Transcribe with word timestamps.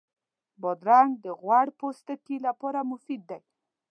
بادرنګ 0.61 1.11
د 1.23 1.25
غوړ 1.41 1.65
پوستکي 1.79 2.37
لپاره 2.47 2.79
مفید 2.91 3.21
دی. 3.29 3.41